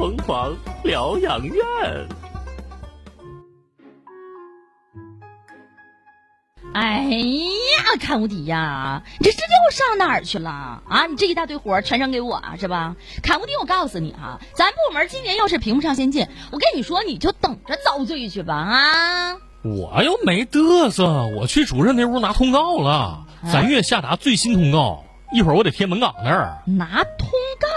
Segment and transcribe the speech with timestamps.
[0.00, 1.62] 疯狂疗养院。
[6.72, 9.02] 哎呀，看无敌呀！
[9.18, 10.48] 你这这叫我上哪儿去了
[10.88, 11.04] 啊？
[11.06, 12.96] 你这一大堆活儿全扔给我啊，是吧？
[13.22, 19.36] 看无敌，我告诉你啊，咱部门今年要是评不上先进，我跟你说，你就等着遭罪去吧啊！
[19.62, 26.58] 我又没嘚瑟，我去主任那屋拿通告了，咱院下达最新通告，一会儿我得贴门岗那儿。
[26.66, 27.28] 拿通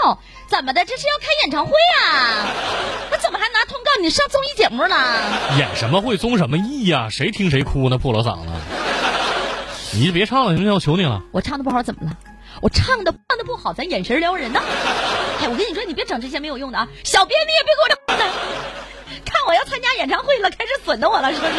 [0.02, 0.18] 告？
[0.48, 0.84] 怎么的？
[0.84, 2.46] 这是要开演唱会啊？
[3.10, 4.00] 那怎么还拿通告？
[4.02, 4.96] 你上综艺节目了？
[5.58, 7.08] 演什么会，综什么艺呀？
[7.10, 7.96] 谁听谁哭呢？
[7.98, 8.50] 破锣嗓子。
[9.92, 10.74] 你就别唱了，行不行？
[10.74, 11.22] 我求你了。
[11.32, 12.16] 我唱的不好怎么了？
[12.60, 14.60] 我唱的唱的不好，咱眼神撩人呢。
[15.40, 16.88] 哎，我跟你说，你别整这些没有用的啊！
[17.04, 18.24] 小编你也别给我整的，
[19.24, 21.52] 看我要参加演唱会了，开始损的我了，是不是？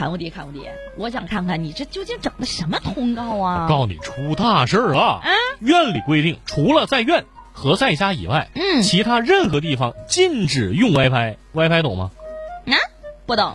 [0.00, 0.66] 看无敌，看无敌！
[0.96, 3.64] 我想看看你这究竟整的什么通告啊！
[3.64, 5.20] 我告诉你，出大事儿了！
[5.22, 11.36] 啊，院里规定，除了在院和在家以外，嗯其他任何地方禁止用 WiFi。
[11.52, 12.12] WiFi 懂吗？
[12.68, 12.72] 啊，
[13.26, 13.54] 不懂。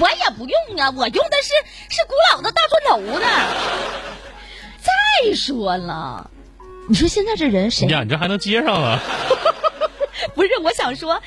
[0.00, 1.52] 我也不用啊，我用的是
[1.94, 3.26] 是古老的大砖头的。
[4.80, 6.30] 再说了，
[6.88, 8.98] 你说现在这人谁呀，你这还能接上啊？
[10.34, 10.48] 不是？
[10.62, 11.20] 我想说，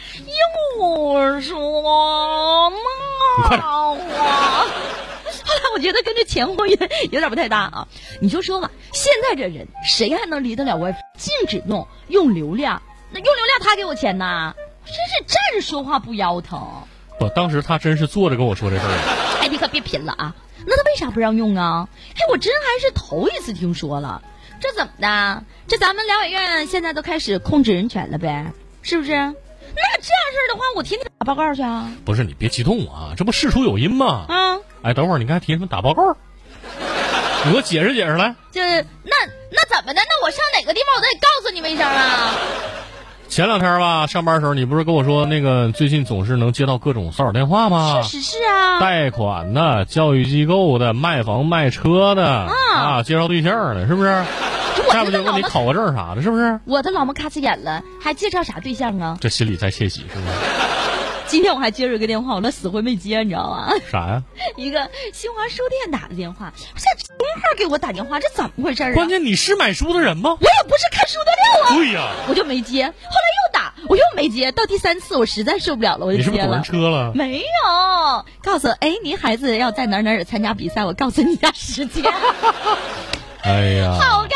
[0.77, 3.61] 又说快嘛点
[4.13, 4.65] 话。
[5.45, 6.77] 后来我觉得跟这前后有
[7.11, 7.87] 有点不太搭啊。
[8.21, 10.95] 你就说吧，现在这人谁还能离得了 WiFi？
[11.17, 14.53] 禁止弄，用流量，那用流量他给我钱呐？
[14.85, 16.61] 真是站着说话不腰疼。
[17.19, 19.39] 不当时他真是坐着跟我说这事儿。
[19.41, 20.35] 哎，你可别贫了啊！
[20.65, 21.87] 那他为啥不让用啊？
[22.15, 24.21] 哎，我真还是头一次听说了，
[24.59, 25.43] 这怎么的？
[25.67, 28.51] 这咱们疗养院现在都开始控制人权了呗？
[28.81, 29.11] 是不是？
[29.11, 31.89] 那这样式儿的话，我天天打报告去啊！
[32.03, 34.25] 不是你别激动啊，这不事出有因吗？
[34.27, 36.17] 啊，哎，等会儿你刚才提什么打报告？
[37.45, 38.35] 你给我解释解释来。
[38.51, 39.15] 这那
[39.49, 40.01] 那怎么的？
[40.01, 42.33] 那我上哪个地方我都得告诉你们一声啊！
[43.29, 48.01] 前两天吧，上班的时候你不是跟我说那个最近总是能接到各种骚扰电话吗？
[48.01, 48.81] 确实是啊。
[48.81, 52.27] 贷款的、教育机构的、卖房卖车的
[52.75, 54.25] 啊，介绍对象的，是不是？
[54.91, 56.59] 这不就问你考个证啥的，是不是？
[56.65, 59.17] 我的老么咔哧眼了，还介绍啥对象啊？
[59.19, 60.62] 这心里在窃喜，是不是？
[61.33, 63.73] 今天我还接着一个电话，我那死活没接，你知道吗？
[63.91, 64.21] 啥呀？
[64.55, 66.83] 一个新华书店打的电话，这
[67.17, 68.93] 空号给我打电话，这怎么回事啊？
[68.93, 70.37] 关键你是买书的人吗？
[70.39, 72.85] 我也不是看书的料啊，对呀、我就没接。
[72.85, 76.83] 后来又打，我又没接，到第三次我实在受不了了，我就接了你是不是。
[76.83, 77.11] 车了？
[77.15, 82.13] 没有，告诉我，哎，您孩子要在哪哪哪儿参加比赛，我告诉你一下时间，
[83.41, 84.27] 哎呀，好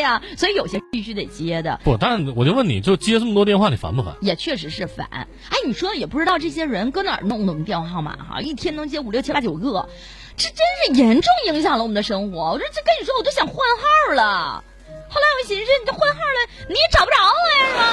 [0.00, 0.20] 呀。
[0.36, 4.14] 所以有些必须得接的，不，但我就问你，就接这么多电话，你烦不烦？
[4.20, 5.06] 也确实是烦。
[5.12, 5.26] 哎，
[5.66, 9.88] 你说也不知道这些人搁哪儿弄的我们电话号码哈，一天能接五六七八九个，
[10.36, 12.52] 这真是严重影响了我们的生活。
[12.52, 14.64] 我说这跟你说，我都想换号了。
[15.08, 17.84] 后来我一寻思，你这换号了，你也找不着我呀，是吧？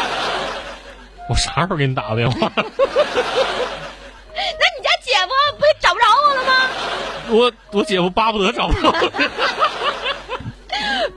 [1.29, 2.51] 我啥时候给你打个电话？
[4.37, 6.51] 那你家姐夫不也找不着我了吗？
[7.29, 8.93] 我我姐夫巴不得找不着我。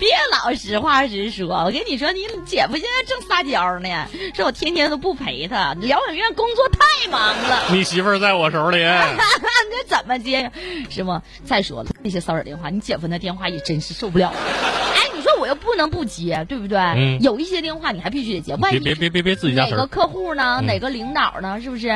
[0.01, 10.53] 别老实话实说，我跟你说，你姐夫现在正撒娇呢，说我天天都不陪他，疗养院工作太忙了，你媳妇儿在我手里， 那怎么接呀？
[10.89, 11.23] 是吗？
[11.45, 14.33] 再说了，那些骚扰电话，你姐夫那电话也真是受不了。
[14.33, 16.79] 哎，你说我又不能不接，对不对？
[16.79, 20.57] 嗯有一些电话你还必须得接，万一别别别别别自己家，哪个客户呢？
[20.63, 21.61] 嗯哪个领导呢？
[21.61, 21.89] 是不是？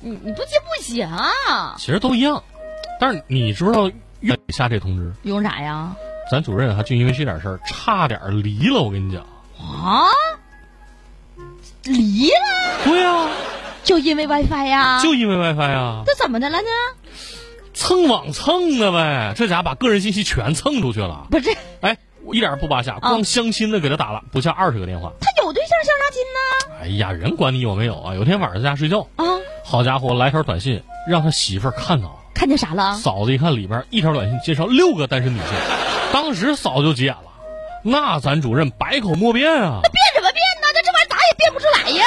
[0.00, 1.10] 你你不接不行，
[1.76, 2.44] 其实都一样。
[3.00, 3.90] 但是你知不知道
[4.20, 5.12] 月底下这通知？
[5.22, 5.96] 用啥呀？
[6.30, 9.22] 咱主任还就因为这点事儿差点离了，我跟你讲。
[9.58, 10.06] 啊？
[11.84, 12.84] 离了？
[12.84, 13.28] 对呀、
[13.82, 15.00] 就因为 WiFi 呀？
[15.02, 16.68] 就因为 WiFi 啊，这怎么的了呢？
[17.72, 21.26] 蹭网蹭的呗，这家伙把个人信息全蹭出去了。
[21.30, 25.12] 不是，哎，我一点不扒瞎，光相亲的给他打了不下二十个电话。
[25.20, 26.38] 他有对象相啥亲呢？
[26.82, 28.14] 哎呀，人管你有没有啊？
[28.14, 29.24] 有天晚上在家睡觉，啊，
[29.64, 32.94] 好家伙，来条短信让他媳妇儿看到，看见啥了？
[32.96, 35.46] 嫂子一看里边一条短信介绍六个单身女性，
[36.12, 37.22] 当时嫂子就急眼了。
[37.84, 39.80] 那咱主任百口莫辩啊！
[39.82, 40.66] 那辩什么辩呢？
[40.74, 42.06] 那这玩意儿咋也辩不出来呀！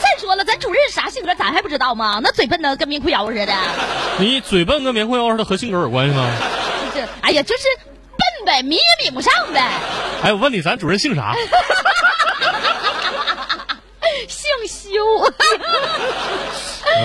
[0.00, 2.20] 再说了，咱主任啥性格咱还不知道吗？
[2.22, 3.54] 那嘴笨的跟棉裤腰似的，
[4.18, 6.30] 你嘴笨跟棉裤腰似的，和性格有关系吗？
[6.94, 9.60] 这哎呀，就是笨呗，迷也比不上呗。
[10.22, 11.34] 哎，我问你，咱主任姓啥？
[14.28, 15.00] 姓修，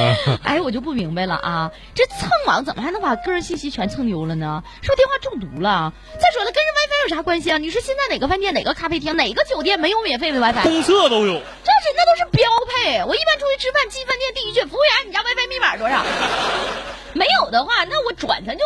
[0.44, 1.71] 哎，我就不明白了啊！
[1.95, 4.63] 这蹭网怎么还能把个人信息全蹭丢了呢？
[4.81, 5.94] 是不是电话中毒了？
[6.19, 7.57] 再说了，跟人 WiFi 有啥关系啊？
[7.57, 10.63] 你说现在哪个饭店、哪个咖啡厅、哪个酒店没有免费的 WiFi？
[10.63, 11.33] 公厕都有。
[11.33, 13.03] 这是那都是标配。
[13.03, 16.03] 我一般出去吃饭，进饭店第一句，服务员，你家 WiFi 密码多少？
[17.13, 18.63] 没有的话，那我转 thân 就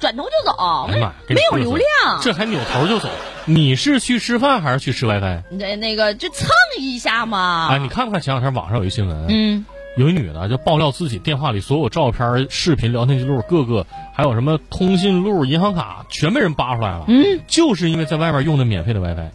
[0.00, 0.88] 转头就走，
[1.28, 2.20] 没有流量。
[2.20, 3.08] 这还扭头就走？
[3.46, 5.42] 你是去吃饭还是去吃 WiFi？
[5.50, 6.48] 那那个就蹭
[6.78, 7.68] 一下嘛。
[7.70, 9.26] 啊，你看没看前两天网上有一新闻？
[9.28, 9.64] 嗯，
[9.96, 17.04] 有一女的就爆料自己电话里所有照片、视频、聊天记录，各个还有什么通讯录、银行卡，全被人扒出来了。
[17.06, 19.30] 嗯，就是因为在外面用的免费的 WiFi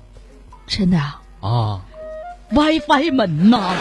[0.67, 1.81] 真的啊啊
[2.51, 3.73] ，，WiFi 门呐，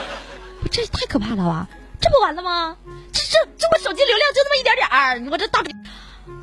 [0.72, 1.68] 这也太可怕了吧？
[2.00, 2.76] 这不完了吗？
[3.12, 5.62] 这这这我手机流量就那么一点点儿，我这大，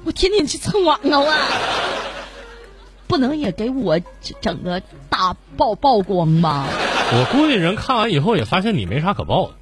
[0.06, 1.34] 我天天去蹭网啊我，
[3.08, 4.00] 不能也给我
[4.40, 6.68] 整个大曝曝光吧？
[7.12, 9.54] 我估计人看完以后也发现你没啥可报的。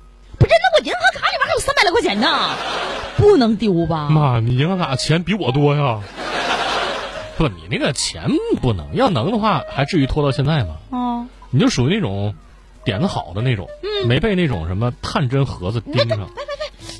[1.61, 2.55] 三百来块钱呢，
[3.17, 4.09] 不能丢吧？
[4.09, 6.01] 妈，你银行卡钱比我多呀！
[7.37, 8.29] 不，你那个钱
[8.61, 10.75] 不能，要能的话，还至于拖到现在吗？
[10.89, 12.33] 哦，你就属于那种
[12.83, 13.67] 点子好的那种，
[14.07, 16.27] 没被那种什么探针盒子盯上。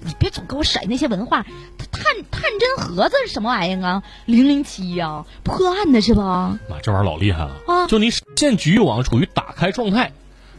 [0.04, 1.44] 你别总给我甩那些文化，
[1.92, 4.04] 探探针盒子是什么玩意儿啊？
[4.26, 6.60] 零零七呀，破案的是吧？
[6.70, 7.52] 妈，这玩意儿老厉害了！
[7.68, 10.12] 啊就你现局域网处于打开状态，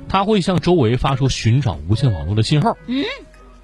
[0.08, 2.76] 它会向周围发出寻找无线网络的信号。
[2.87, 3.04] 嗯，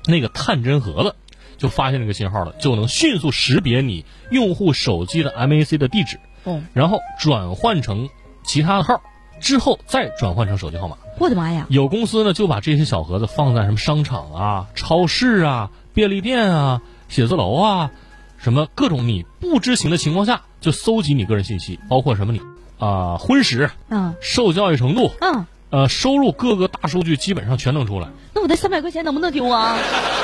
[0.06, 1.14] 那个探针盒子
[1.56, 8.08] 就发现这个信号了，就能迅速识别你用户手机的 MAC 的地址，哦，然后转换成
[8.44, 9.02] 其他的号，
[9.40, 10.96] 之后再转换成手机号码。
[11.18, 11.66] 我的妈呀！
[11.68, 17.90] 有公司呢就把这些小盒子放在什么商场啊、超市啊、便利店啊、写字楼啊，
[18.36, 22.40] 什么各种你不知情的情况下，就搜集你个人信息，包括什么你
[22.78, 28.08] 啊、婚史、嗯受教育程度、嗯，呃收入各个大数据基本上全能出来。
[28.48, 29.76] 那三百块钱能不能丢啊？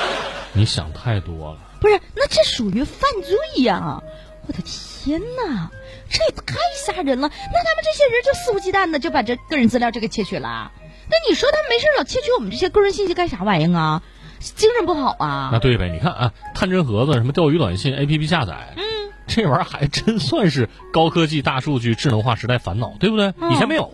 [0.55, 1.59] 你想太多了。
[1.81, 4.03] 不是，那这属于犯罪呀！
[4.47, 5.71] 我的天哪，
[6.09, 7.29] 这也太吓人了！
[7.29, 10.73] 那他们这些人就肆无忌惮的就把这个人资料这个窃取了。
[11.11, 14.03] 那你说他们没事老窃取我们这些个人信息干啥玩意儿啊？
[14.41, 15.51] 精神不好啊？
[15.53, 18.83] 那对呗，你看啊，探针盒子、什么钓鱼短信、APP 下载，嗯，
[19.27, 23.35] 这玩意儿还真算是高科技、大数据、智能化时代烦恼，对不对？
[23.41, 23.93] 嗯以前没有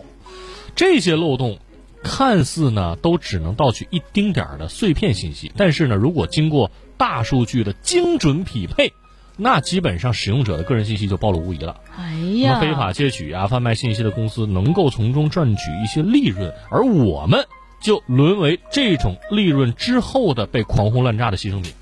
[0.75, 1.59] 这些漏洞，
[2.03, 8.93] 看似呢都只能盗取一丁点儿的碎片信息，但是呢，如果经过大数据的精准匹配，
[9.37, 11.77] 那基本上使用者的个人信息就暴露无遗了。
[11.97, 17.45] 哎什么呀，非法窃取啊、贩卖信息的公司能够从中赚取一些利润，而我们
[17.81, 21.73] 就沦为这种利润之后的被狂轰滥炸的牺牲品。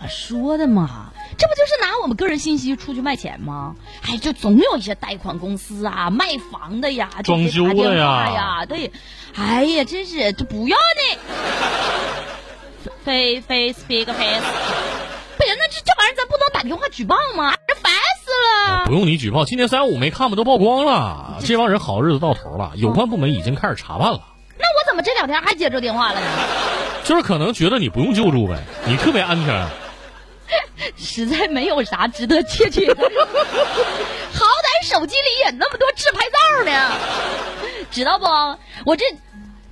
[0.00, 1.05] 我说的嘛，
[1.38, 3.74] 这不就是拿我们个人信息出去卖钱吗？
[4.08, 8.90] 哎，就总有一些贷款公司啊、卖房的呀、装修的呀呀，对，
[9.36, 11.18] 哎呀，真是这不要你。
[13.04, 14.42] face face speak face，
[15.36, 17.54] 不行，那这这玩意儿咱不能打电话举报吗？
[17.68, 18.86] 这烦死了。
[18.86, 20.36] 不用你举报，今年三幺五没看吗？
[20.36, 24.20] 都曝光了，这帮人好日子到头了，有关部门已经开始查办了。
[24.58, 26.26] 那我怎么这两天还接着电话了呢？
[27.04, 29.66] 就是可能觉得你不用救助呗，你特别安全。
[30.96, 36.92] 实在没有啥值得窃取的， 好歹手机里也那么多自拍照呢，
[37.90, 38.24] 知道不？
[38.84, 39.04] 我这，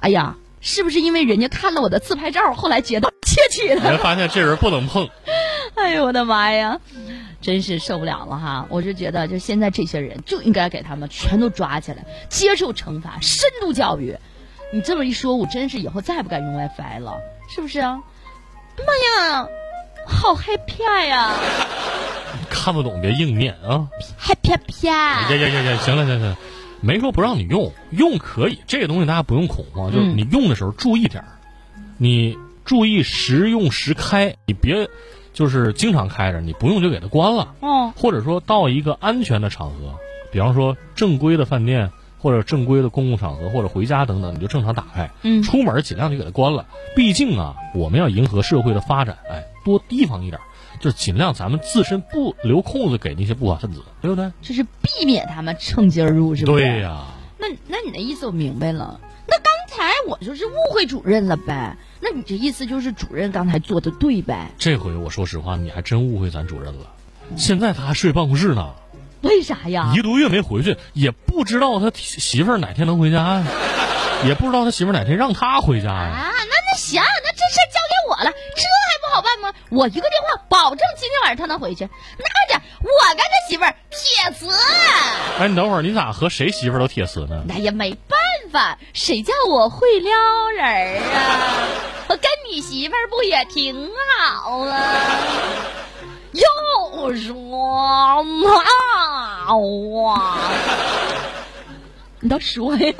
[0.00, 3.98] 哎呀，是不是因为人家看了我的自拍照，后来觉得窃取人了？
[3.98, 5.08] 发现这人不能碰，
[5.76, 6.80] 哎呦我的妈呀，
[7.42, 8.66] 真是受不了了哈！
[8.70, 14.16] 我是觉得，就现在这些人就应该给他们全都抓起来，接受惩罚，深度教育。
[14.72, 17.20] 你这么一说，我真是以后再也不敢用 WiFi 了，
[17.54, 18.00] 是不是啊？
[18.78, 19.46] 妈呀，
[20.06, 21.34] 好害怕呀！
[22.50, 23.88] 看不懂别硬念啊！
[24.16, 24.88] 害怕怕。
[24.88, 25.76] 呀呀呀呀！
[25.78, 26.36] 行了行了，
[26.80, 31.28] 没说不让你用，用可以，这个东西大家不用恐慌，就是嗯你用的时候注意点儿，
[31.98, 34.88] 你注意时用时开，你别
[35.32, 37.54] 就是经常开着，你不用就给它关了。
[37.60, 39.94] 哦，或者说到一个安全的场合，
[40.32, 45.10] 比方说正规的饭店或者正规的公共场合或者回家等等，你就正常打开。
[45.22, 46.66] 嗯出门尽量就给它关了。
[46.96, 50.40] 毕竟啊，我们要迎合社会的发展，哎，多提防一点，
[50.80, 54.30] 就是尽量咱们自身不留空子给那些不法分子，对不对？
[54.42, 56.64] 就是避免他们趁机而入，是不是？
[56.64, 57.04] 对呀、
[57.38, 59.00] 那那你的意思我明白了。
[59.26, 61.76] 那刚才我就是误会主任了呗？
[62.00, 64.50] 那你这意思就是主任刚才做的对呗？
[64.58, 66.86] 这回我说实话，你还真误会咱主任了。
[67.36, 68.74] 现在他还睡办公室呢，
[69.22, 69.96] 为啥呀一？
[69.96, 73.46] 个多月没回去，也不知道他媳妇儿哪天能回家呀，
[74.26, 76.10] 也不知道他媳妇儿哪天让他回家呀。
[76.10, 78.62] 啊，那那行，那这事交给我了，这
[79.14, 79.52] 好办吗？
[79.70, 81.88] 我一个电话，保证今天晚上他能回去。
[82.18, 84.48] 那着我跟他媳妇儿铁磁，
[85.38, 87.44] 哎，你等会儿，你咋和谁媳妇儿都铁磁呢？
[87.46, 88.18] 那也没办
[88.50, 90.12] 法，谁叫我会撩
[90.50, 91.68] 人儿啊？
[92.08, 95.00] 我跟你媳妇儿不也挺好啊？
[96.32, 100.38] 又说嘛哇？
[102.20, 102.92] 你倒说呀！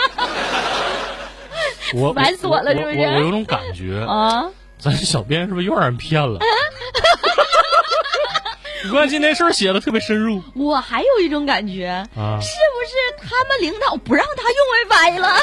[1.94, 4.44] 我烦死我了是不是我有种感觉，啊，
[4.84, 6.38] 咱小编是不是又让人骗了？
[8.92, 10.42] 关键那事儿写的特别深入。
[10.54, 12.92] 我还有一种感觉，啊是不是
[13.26, 15.38] 他们领导不让他用 WiFi 了？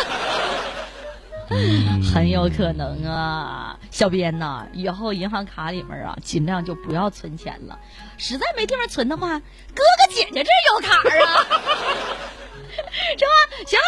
[2.13, 7.79] 很有可能啊，小编呐，以后银行卡里面啊，尽量就不要存钱了。
[8.19, 9.43] 实在没地方存的话，哥
[9.75, 9.83] 哥
[10.13, 10.95] 姐姐这有卡
[11.25, 11.45] 啊，
[13.17, 13.31] 是吧？
[13.65, 13.79] 行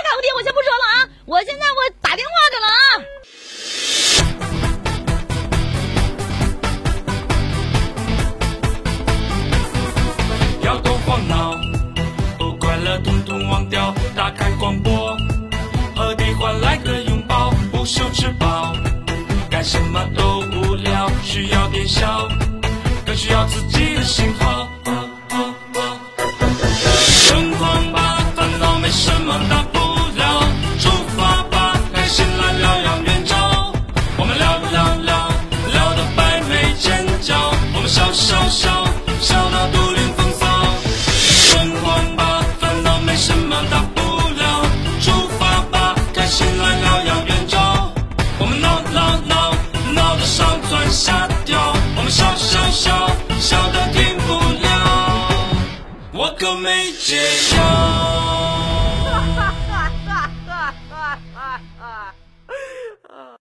[21.33, 22.27] 需要点笑，
[23.03, 24.72] 更需要自己的信号。
[57.03, 57.82] 只有。